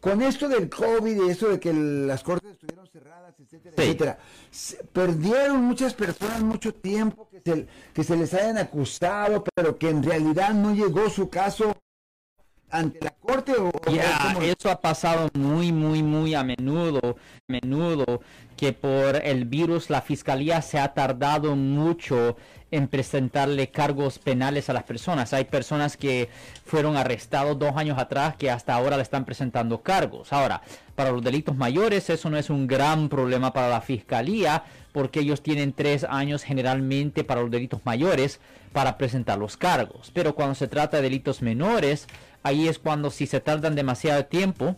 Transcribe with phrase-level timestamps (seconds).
[0.00, 4.18] con esto del COVID y eso de que las cortes estuvieron cerradas, etcétera, etcétera,
[4.92, 10.02] perdieron muchas personas mucho tiempo que se, que se les hayan acusado, pero que en
[10.02, 11.76] realidad no llegó su caso
[12.70, 17.16] ante la corte o, ya eso ha pasado muy muy muy a menudo
[17.46, 18.20] menudo
[18.56, 22.36] que por el virus la fiscalía se ha tardado mucho
[22.70, 25.32] en presentarle cargos penales a las personas.
[25.32, 26.28] Hay personas que
[26.66, 30.32] fueron arrestados dos años atrás que hasta ahora le están presentando cargos.
[30.32, 30.60] Ahora,
[30.94, 35.42] para los delitos mayores eso no es un gran problema para la fiscalía porque ellos
[35.42, 38.40] tienen tres años generalmente para los delitos mayores
[38.72, 40.10] para presentar los cargos.
[40.12, 42.06] Pero cuando se trata de delitos menores,
[42.48, 44.76] ahí es cuando si se tardan demasiado tiempo,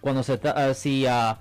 [0.00, 1.36] cuando se uh, si, uh,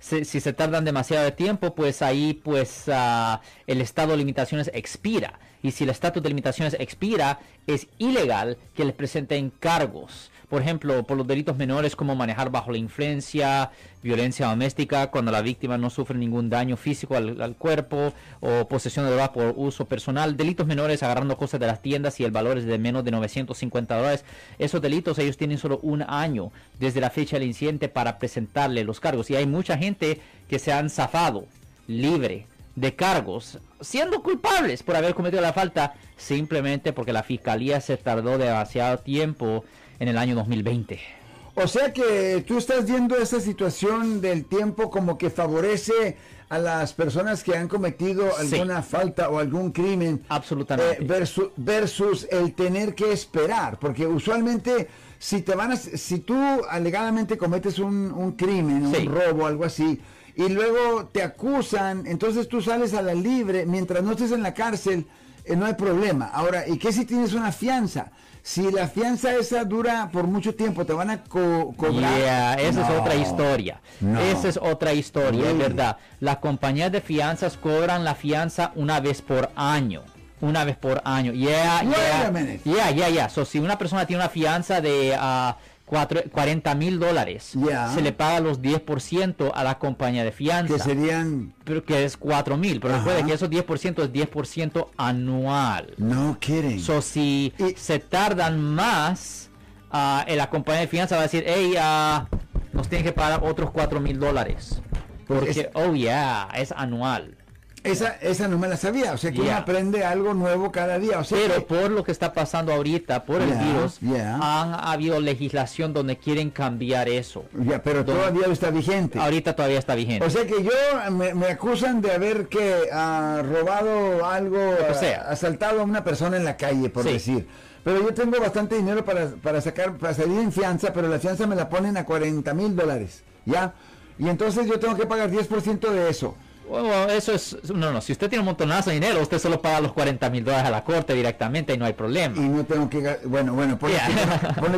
[0.00, 5.38] si, se tardan demasiado tiempo, pues ahí pues uh, el estado de limitaciones expira.
[5.62, 11.04] Y si el estatus de limitaciones expira, es ilegal que les presenten cargos por ejemplo,
[11.04, 13.70] por los delitos menores como manejar bajo la influencia,
[14.02, 19.12] violencia doméstica, cuando la víctima no sufre ningún daño físico al, cuerpo, o posesión de
[19.12, 22.64] drogas por uso personal, delitos menores agarrando cosas de las tiendas y el valor es
[22.64, 24.24] de menos de 950 dólares.
[24.58, 26.50] Esos delitos ellos tienen solo un año
[26.80, 29.30] desde la fecha del incidente para presentarle los cargos.
[29.30, 31.44] Y hay mucha gente que se han zafado
[31.86, 37.96] libre de cargos, siendo culpables por haber cometido la falta, simplemente porque la fiscalía se
[37.96, 39.64] tardó demasiado tiempo
[39.98, 41.19] en el año 2020.
[41.54, 46.16] O sea que tú estás viendo esa situación del tiempo como que favorece
[46.48, 50.22] a las personas que han cometido alguna falta o algún crimen.
[50.28, 51.02] Absolutamente.
[51.02, 56.36] Eh, versus, el tener que esperar, porque usualmente si te van a, si tú
[56.68, 60.00] alegadamente cometes un, crimen, un robo, algo así,
[60.34, 64.54] y luego te acusan, entonces tú sales a la libre, mientras no estés en la
[64.54, 65.06] cárcel,
[65.44, 66.26] eh, no hay problema.
[66.26, 68.10] Ahora, ¿y qué si tienes una fianza?
[68.42, 72.58] si la fianza esa dura por mucho tiempo, te van a cobrar.
[72.60, 73.80] esa es otra historia.
[74.00, 75.96] Esa es otra historia, es verdad.
[76.20, 80.02] Las compañías de fianzas cobran la fianza una vez por año.
[80.40, 81.32] Una vez por año.
[81.32, 82.58] Yeah, yeah.
[82.64, 83.28] Yeah, yeah, yeah.
[83.28, 85.52] So, si una persona tiene una fianza de uh,
[85.90, 87.56] 40 mil dólares.
[87.94, 90.74] Se le paga los 10% a la compañía de fianza.
[90.74, 91.52] Que serían...
[91.64, 92.80] Pero que es 4 mil.
[92.80, 95.94] Pero recuerda que esos 10% es 10% anual.
[95.98, 96.80] No quieren.
[96.80, 99.50] So, si se tardan más,
[99.92, 102.36] uh, la compañía de fianza va a decir, hey, uh,
[102.72, 104.80] nos tienen que pagar otros 4 mil dólares.
[105.26, 107.36] Porque, oh yeah, es anual.
[107.82, 111.18] Esa, esa no me la sabía, o sea que uno aprende algo nuevo cada día.
[111.18, 113.98] O sea Pero por lo que está pasando ahorita, por el virus,
[114.40, 117.44] han habido legislación donde quieren cambiar eso.
[117.58, 119.18] Ya, pero todavía está vigente.
[119.18, 120.26] Ahorita todavía está vigente.
[120.26, 120.70] O sea que yo
[121.10, 124.58] me, acusan de haber que ha robado algo,
[124.90, 127.46] o sea, asaltado a una persona en la calle, por decir.
[127.82, 131.46] Pero yo tengo bastante dinero para, para sacar, para salir en fianza, pero la fianza
[131.46, 133.72] me la ponen a 40 mil dólares, ¿ya?
[134.18, 136.36] Y entonces yo tengo que pagar 10% de eso.
[136.70, 137.56] Bueno, eso es.
[137.74, 140.44] No, no, si usted tiene un montonazo de dinero, usted solo paga los 40 mil
[140.44, 142.36] dólares a la corte directamente y no hay problema.
[142.36, 143.18] Y no tengo que.
[143.24, 143.98] Bueno, bueno, pone,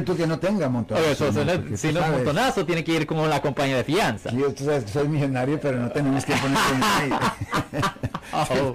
[0.01, 1.31] tú, que no tenga montonazo.
[1.77, 4.31] si no es montonazo, tiene que ir como la compañía de fianza.
[4.31, 6.59] Sí, tú sabes que soy millonario, pero no tenemos que poner.
[8.33, 8.75] oh,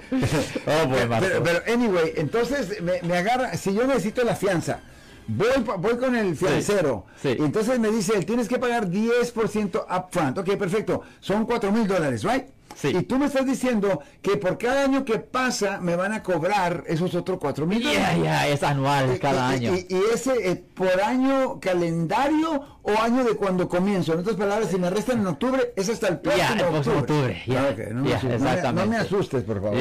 [1.20, 3.52] pero, pero, anyway, entonces me, me agarra.
[3.54, 4.78] Si yo necesito la fianza.
[5.26, 7.04] Voy, voy con el fiancero.
[7.20, 10.38] Sí, Entonces me dice, tienes que pagar 10% upfront.
[10.38, 11.02] Ok, perfecto.
[11.20, 12.46] Son 4 mil dólares, ¿right?
[12.84, 16.84] Y tú me estás diciendo que por cada año que pasa me van a cobrar
[16.86, 19.74] esos otros 4 mil Ya, ya, es anual cada año.
[19.74, 24.14] Y, ese eh, por año calendario o año de cuando comienzo.
[24.14, 27.42] En otras palabras, si me arrestan en octubre, es hasta el próximo octubre.
[27.46, 29.78] Ya, no, me no, me asustes, por favor.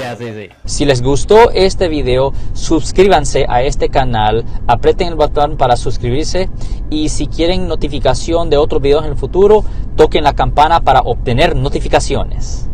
[0.65, 6.49] Si les gustó este video, suscríbanse a este canal, aprieten el botón para suscribirse
[6.89, 9.63] y si quieren notificación de otros videos en el futuro,
[9.95, 12.69] toquen la campana para obtener notificaciones.